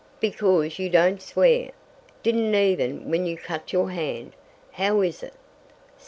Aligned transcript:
"Because 0.19 0.79
you 0.79 0.89
don't 0.89 1.21
swear. 1.21 1.69
Didn't 2.23 2.55
even 2.55 3.11
when 3.11 3.27
you 3.27 3.37
cut 3.37 3.71
your 3.71 3.91
hand. 3.91 4.31
How 4.71 5.01
is 5.01 5.21
it?" 5.21 5.35